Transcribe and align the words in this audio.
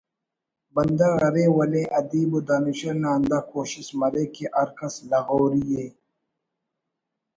بندغ 0.73 1.13
ارے 1.27 1.45
ولے 1.55 1.83
ادیب 1.99 2.31
و 2.35 2.39
دانشور 2.47 2.95
نا 3.01 3.09
ہندا 3.15 3.39
کوشست 3.49 3.89
مریک 3.99 4.29
کہ 4.35 4.45
ہر 4.55 4.69
کس 4.77 4.95
لغوری 5.09 5.63
ءِ 5.83 5.85